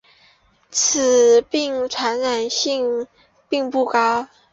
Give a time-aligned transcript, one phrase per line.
[0.71, 3.05] 此病传染性
[3.47, 4.27] 并不高。